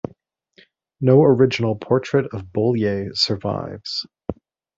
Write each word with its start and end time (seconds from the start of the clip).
No 0.99 1.21
original 1.21 1.75
portrait 1.75 2.25
of 2.33 2.45
Bolyai 2.51 3.15
survives. 3.15 4.07